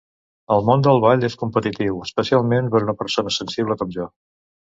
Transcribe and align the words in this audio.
El 0.53 0.63
món 0.69 0.85
del 0.87 1.01
ball 1.03 1.25
és 1.27 1.35
competitiu, 1.41 1.99
especialment 2.09 2.73
per 2.75 2.81
una 2.87 2.97
persona 3.03 3.35
sensible 3.39 3.77
com 3.83 3.93
jo. 3.99 4.09